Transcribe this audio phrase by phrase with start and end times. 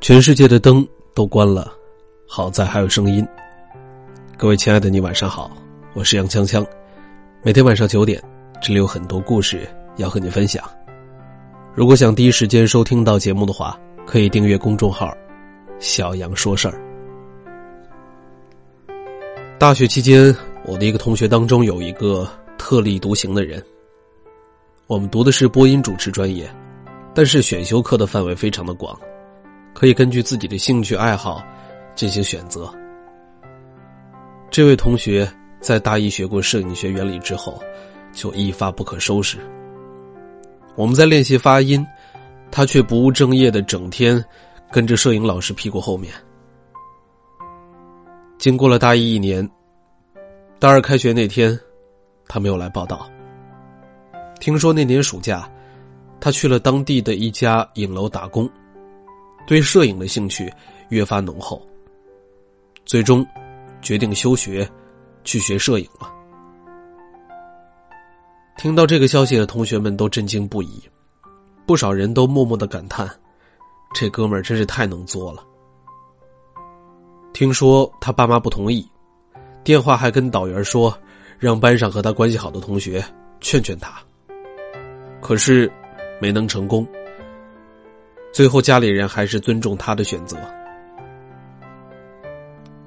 [0.00, 1.70] 全世界的灯都关了，
[2.26, 3.26] 好在还有声音。
[4.38, 5.50] 各位亲爱的，你晚上好，
[5.92, 6.66] 我是杨锵锵。
[7.42, 8.18] 每天晚上九点，
[8.62, 9.68] 这里有很多故事
[9.98, 10.64] 要和你分享。
[11.74, 15.14] 如果想第一时间收听到节目的话，可以订阅公众号
[15.78, 16.80] “小杨说事儿”。
[19.60, 22.26] 大学期间，我的一个同学当中有一个
[22.56, 23.62] 特立独行的人。
[24.86, 26.50] 我们读的是播音主持专业，
[27.14, 28.98] 但是选修课的范围非常的广。
[29.74, 31.42] 可以根据自己的兴趣爱好
[31.94, 32.72] 进行选择。
[34.50, 37.62] 这位同学在大一学过摄影学原理之后，
[38.12, 39.38] 就一发不可收拾。
[40.74, 41.86] 我们在练习发音，
[42.50, 44.22] 他却不务正业的整天
[44.70, 46.12] 跟着摄影老师屁股后面。
[48.38, 49.48] 经过了大一一年，
[50.58, 51.58] 大二开学那天，
[52.26, 53.08] 他没有来报道。
[54.40, 55.48] 听说那年暑假，
[56.18, 58.50] 他去了当地的一家影楼打工。
[59.46, 60.52] 对摄影的兴趣
[60.88, 61.60] 越发浓厚，
[62.84, 63.26] 最终
[63.82, 64.68] 决定休学，
[65.24, 66.12] 去学摄影了。
[68.56, 70.82] 听到这个消息的同学们都震惊不已，
[71.66, 73.10] 不少人都默默的感叹
[73.94, 75.42] ：“这哥们儿真是太能作了。”
[77.32, 78.86] 听说他爸妈不同意，
[79.64, 80.96] 电话还跟导员说，
[81.38, 83.02] 让班上和他关系好的同学
[83.40, 83.98] 劝劝他。
[85.22, 85.72] 可是
[86.20, 86.86] 没能成功。
[88.32, 90.36] 最后，家里人还是尊重他的选择。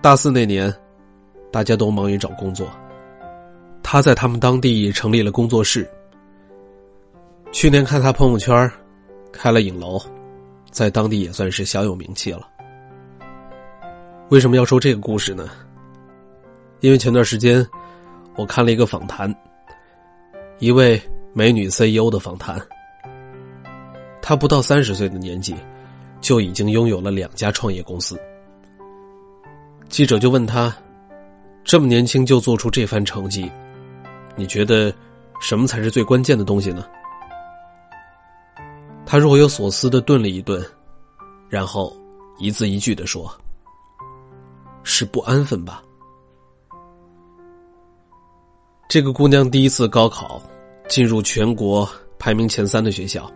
[0.00, 0.72] 大四那年，
[1.50, 2.70] 大家都忙于找工作，
[3.82, 5.88] 他在他们当地成立了工作室。
[7.50, 8.70] 去年看他朋友圈，
[9.32, 10.00] 开了影楼，
[10.70, 12.48] 在当地也算是小有名气了。
[14.30, 15.50] 为什么要说这个故事呢？
[16.80, 17.66] 因为前段时间
[18.36, 19.34] 我看了一个访谈，
[20.58, 21.00] 一位
[21.32, 22.60] 美女 CEO 的访谈。
[24.26, 25.54] 他不到三十岁的年纪，
[26.22, 28.18] 就已经拥有了两家创业公司。
[29.90, 30.74] 记者就问他
[31.62, 33.52] ：“这么年轻就做出这番成绩，
[34.34, 34.90] 你觉得
[35.42, 36.86] 什么才是最关键的东西呢？”
[39.04, 40.64] 他若有所思的顿了一顿，
[41.50, 41.94] 然后
[42.38, 43.30] 一字一句的说
[44.84, 45.84] ：“是不安分吧。”
[48.88, 50.40] 这个姑娘第一次高考，
[50.88, 51.86] 进入全国
[52.18, 53.30] 排名前三的学校。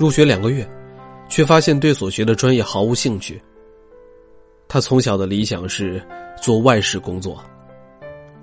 [0.00, 0.66] 入学两个月，
[1.28, 3.38] 却发现对所学的专业毫无兴趣。
[4.66, 6.02] 他从小的理想是
[6.40, 7.38] 做外事工作，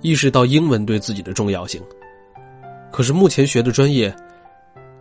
[0.01, 1.81] 意识到英文对自己的重要性。
[2.91, 4.15] 可是目前学的专业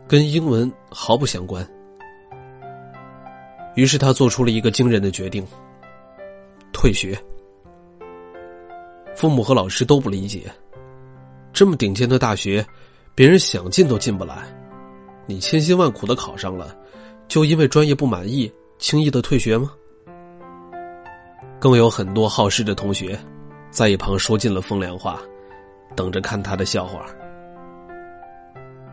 [0.09, 1.63] 跟英文毫不相关。
[3.75, 5.47] 于是他做出了一个惊人的决定：
[6.73, 7.15] 退学。
[9.15, 10.51] 父母和老师都不理解，
[11.53, 12.67] 这么顶尖的大学，
[13.15, 14.43] 别人想进都进不来。
[15.27, 16.77] 你千辛万苦的考上了，
[17.29, 19.73] 就因为专业不满意，轻易的退学吗？
[21.59, 23.19] 更有很多好事的同学，
[23.71, 25.21] 在一旁说尽了风凉话，
[25.97, 27.07] 等着看他的笑话。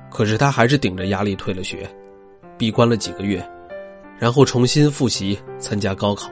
[0.10, 1.88] 可是他还是顶着压力退了学，
[2.58, 3.44] 闭关了几个月，
[4.18, 6.30] 然后重新复习参加高考。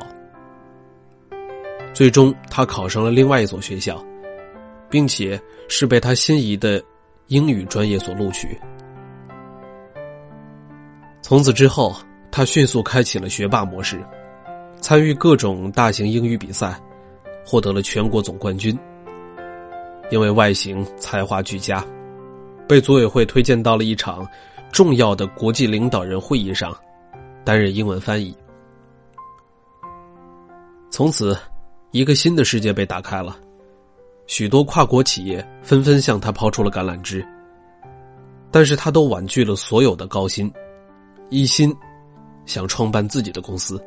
[1.93, 4.03] 最终，他考上了另外一所学校，
[4.89, 6.81] 并且是被他心仪的
[7.27, 8.57] 英语专业所录取。
[11.21, 11.95] 从此之后，
[12.31, 14.03] 他迅速开启了学霸模式，
[14.81, 16.79] 参与各种大型英语比赛，
[17.45, 18.77] 获得了全国总冠军。
[20.09, 21.85] 因为外形才华俱佳，
[22.67, 24.27] 被组委会推荐到了一场
[24.71, 26.75] 重要的国际领导人会议上，
[27.45, 28.35] 担任英文翻译。
[30.89, 31.37] 从此，
[31.91, 33.37] 一个新的世界被打开了，
[34.27, 37.25] 许多跨国企业纷纷向他抛出了橄榄枝，
[38.51, 40.51] 但是他都婉拒了所有的高薪。
[41.31, 41.73] 一心
[42.45, 43.81] 想创办自己的公司，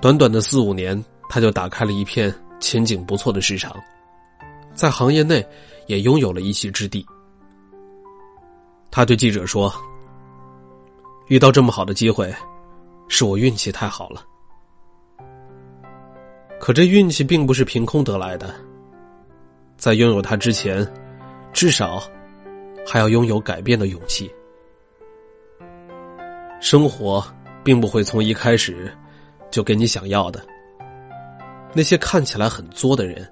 [0.00, 3.76] 短短的四五年，他就打开了一片前景不错的市场，
[4.72, 5.46] 在行业内
[5.88, 7.04] 也拥有了一席之地。
[8.90, 9.70] 他对记者说
[11.28, 12.34] ：“遇到这么好的机会，
[13.08, 14.24] 是我运气太好了。
[16.58, 18.54] 可这运气并不是凭空得来的，
[19.76, 20.90] 在拥有它之前，
[21.52, 22.02] 至少
[22.86, 24.32] 还要拥有改变的勇气。”
[26.62, 27.22] 生活
[27.64, 28.96] 并不会从一开始
[29.50, 30.40] 就给你想要的。
[31.74, 33.28] 那些看起来很作的人，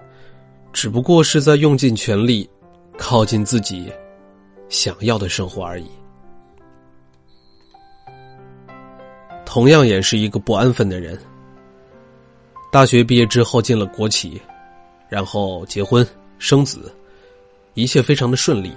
[0.72, 2.50] 只不过是在用尽全力
[2.98, 3.90] 靠近自己
[4.68, 5.88] 想要的生活而已。
[9.46, 11.16] 同样也是一个不安分的人。
[12.72, 14.42] 大学毕业之后进了国企，
[15.08, 16.04] 然后结婚
[16.40, 16.92] 生子，
[17.74, 18.72] 一切非常的顺利。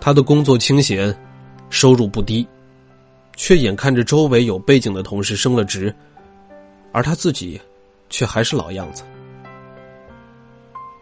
[0.00, 1.16] 他的工作清闲，
[1.70, 2.44] 收入不低。
[3.36, 5.94] 却眼看着周围有背景的同事升了职，
[6.92, 7.60] 而他自己
[8.10, 9.02] 却还是老样子。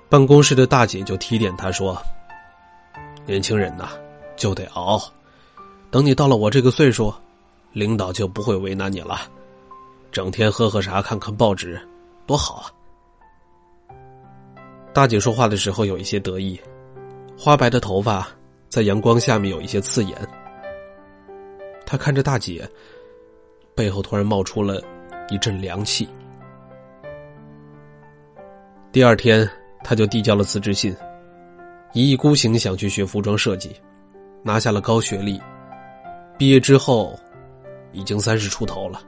[0.08, 2.00] 办公室的大姐就提点他说
[3.26, 3.90] ：“年轻人呐，
[4.36, 5.00] 就得熬，
[5.90, 7.12] 等你到了我这个岁数，
[7.72, 9.20] 领导就不会为难你了。
[10.10, 11.80] 整天喝喝茶、看看报纸，
[12.26, 12.66] 多好啊！”
[14.92, 16.60] 大姐说话的时候有一些得意，
[17.38, 18.26] 花白的头发
[18.68, 20.28] 在阳光下面有一些刺眼。
[21.90, 22.64] 他看着大姐，
[23.74, 24.80] 背后突然冒出了
[25.28, 26.08] 一阵凉气。
[28.92, 29.50] 第二天，
[29.82, 30.96] 他就递交了辞职信，
[31.92, 33.74] 一意孤行想去学服装设计，
[34.44, 35.42] 拿下了高学历。
[36.38, 37.18] 毕业之后，
[37.90, 39.02] 已经三十出头了。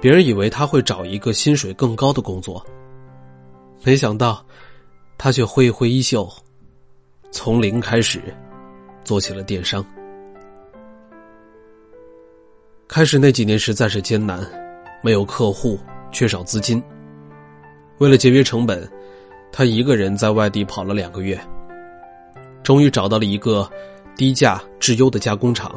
[0.00, 2.64] 别人以为他会找一个薪水更高的工作。
[3.84, 4.42] 没想到，
[5.18, 6.26] 他却挥一挥衣袖，
[7.30, 8.22] 从零开始
[9.04, 9.84] 做起了电商。
[12.88, 14.40] 开始那几年实在是艰难，
[15.02, 15.78] 没有客户，
[16.12, 16.82] 缺少资金。
[17.98, 18.88] 为了节约成本，
[19.50, 21.38] 他一个人在外地跑了两个月，
[22.62, 23.68] 终于找到了一个
[24.16, 25.74] 低价质优的加工厂。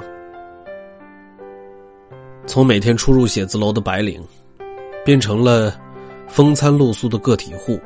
[2.45, 4.23] 从每天出入写字楼的白领，
[5.03, 5.75] 变成了
[6.27, 7.79] 风餐露宿的个体户。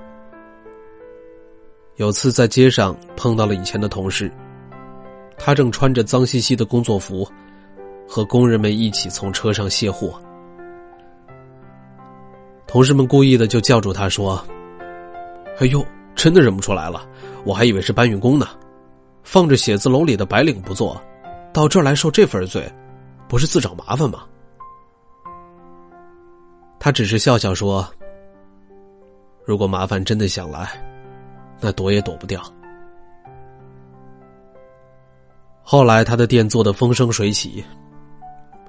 [1.96, 4.30] 有次在街上碰到了以前的同事，
[5.38, 7.28] 他正穿着脏兮兮的工作服，
[8.14, 10.22] 和工人们一起从车上卸货。
[12.68, 14.36] 同事们故意的就叫住他说
[15.58, 15.84] ：“哎呦，
[16.14, 17.04] 真的认不出来了，
[17.44, 18.50] 我还以为是搬运工呢。
[19.24, 21.02] 放着写字楼里的白领不做，
[21.52, 22.72] 到这儿来受这份罪，
[23.28, 24.26] 不是自找麻烦吗？”
[26.80, 27.84] 他只是笑笑说
[29.44, 30.70] ：“如果麻烦真的想来。”
[31.60, 32.44] 那躲也躲不掉。
[35.64, 37.66] 后来，他的店做得风生水起，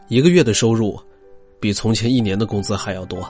[0.08, 1.00] 一个月的收入
[1.60, 3.26] 比从前一年的工资还要多。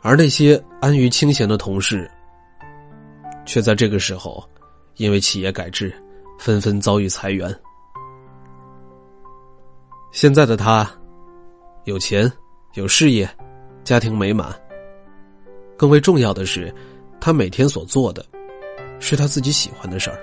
[0.00, 2.10] 而那些安于清闲的同事，
[3.44, 4.42] 却在这个时候
[4.96, 5.94] 因为企业改制，
[6.38, 7.54] 纷纷遭遇裁员。
[10.10, 10.88] 现在的他，
[11.84, 12.30] 有钱，
[12.74, 13.28] 有事业，
[13.84, 14.54] 家庭美满。
[15.76, 16.74] 更为重要的是。
[17.24, 18.26] 他每天所做的，
[18.98, 20.18] 是他自己喜欢的事儿。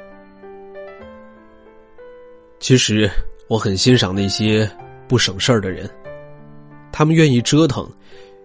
[2.60, 3.10] 其实
[3.50, 4.70] 我很欣赏那些
[5.08, 5.90] 不省事儿的人，
[6.92, 7.90] 他们愿意折腾，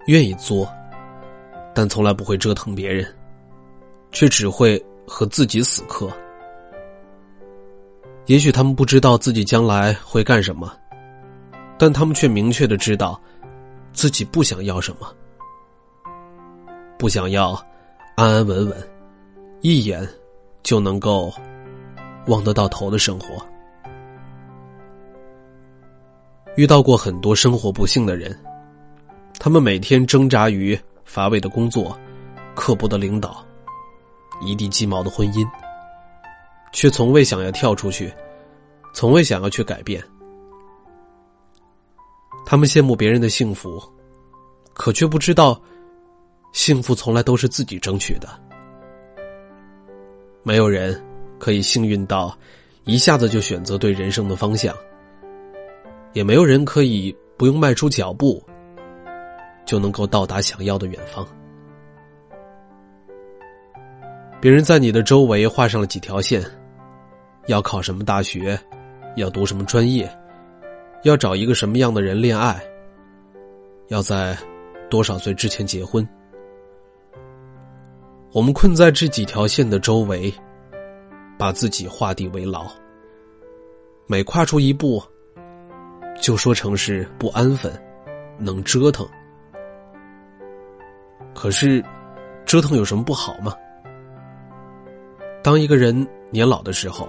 [0.07, 0.67] 愿意作，
[1.75, 3.07] 但从来不会折腾别人，
[4.13, 6.11] 却只会和自己死磕。
[8.25, 10.73] 也许他们不知道自己将来会干什么，
[11.77, 13.21] 但他们却明确的知道，
[13.93, 15.13] 自己不想要什么，
[16.99, 17.63] 不想要。
[18.17, 18.89] 安安稳稳，
[19.61, 20.09] 一眼
[20.63, 21.35] 就能够
[22.29, 23.45] 望得到头的生活。
[26.57, 28.39] 遇到过很多生活不幸的人，
[29.39, 31.99] 他们每天挣扎于乏味的工作、
[32.55, 33.45] 刻薄的领导、
[34.41, 35.45] 一地鸡毛的婚姻，
[36.73, 38.13] 却从未想要跳出去，
[38.93, 40.03] 从未想要去改变。
[42.47, 43.83] 他们羡慕别人的幸福，
[44.73, 45.61] 可却不知道。
[46.53, 48.29] 幸福从来都是自己争取的，
[50.45, 51.05] 没有人
[51.37, 52.33] 可以幸运到
[52.85, 54.73] 一下子就选择对人生的方向，
[56.15, 58.43] 也没有人可以不用迈出脚步
[59.67, 61.27] 就能够到达想要的远方。
[64.41, 66.43] 别人在你的周围画上了几条线，
[67.47, 68.59] 要考什么大学，
[69.17, 70.09] 要读什么专业，
[71.03, 72.63] 要找一个什么样的人恋爱，
[73.89, 74.37] 要在
[74.89, 76.07] 多少岁之前结婚。
[78.33, 80.33] 我们困在这几条线的周围，
[81.39, 82.67] 把自己画地为牢。
[84.07, 85.03] 每跨出一步，
[86.25, 87.71] 就说成是不安分，
[88.39, 89.07] 能折腾。
[91.35, 91.85] 可是，
[92.47, 93.55] 折腾有什么不好吗？
[95.43, 95.95] 当一个人
[96.31, 97.07] 年老的时候，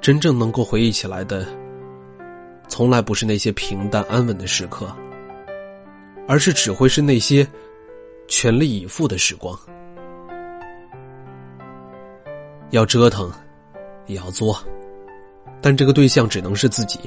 [0.00, 1.46] 真正能够回忆起来的，
[2.68, 4.90] 从来不是那些平淡安稳的时刻，
[6.26, 7.46] 而是只会是那些
[8.28, 9.54] 全力以赴的时光。
[12.70, 13.30] 要折腾，
[14.06, 14.58] 也要作，
[15.60, 16.98] 但这个对象只能是自己。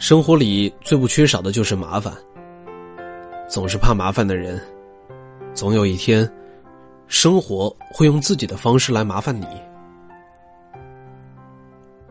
[0.00, 2.10] 生活里最不缺少的就是麻烦。
[3.46, 4.58] 总是怕麻烦的人，
[5.52, 6.28] 总有一天，
[7.06, 9.46] 生活会用自己的方式来麻烦你。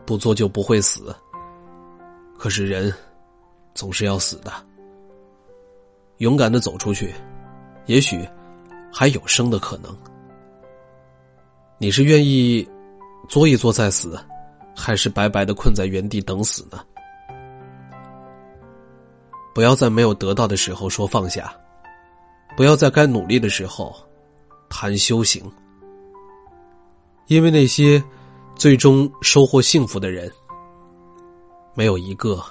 [0.06, 1.12] 不做就不会死，
[2.38, 2.94] 可是人
[3.74, 4.52] 总是要死的。
[6.18, 7.12] 勇敢的走出去，
[7.86, 8.24] 也许
[8.92, 9.94] 还有生的可能。
[11.76, 12.66] 你是愿意
[13.28, 14.16] 作一作再死，
[14.76, 16.84] 还是白白的困在原地等死呢？
[19.54, 21.52] 不要在没有得到的时候说放下，
[22.56, 23.94] 不要在该努力的时候
[24.68, 25.50] 谈修行，
[27.26, 28.02] 因为那些
[28.54, 30.30] 最终收获幸福的人，
[31.74, 32.42] 没有一个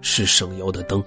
[0.00, 1.02] 是省油的灯。